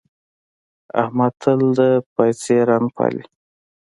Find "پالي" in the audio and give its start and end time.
2.95-3.23